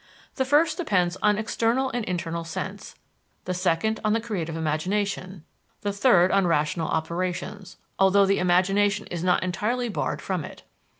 [0.33, 2.95] The first depends on external and internal sense,
[3.45, 5.43] the second on the creative imagination,
[5.81, 10.63] the third on rational operations, although the imagination is not entirely barred from it.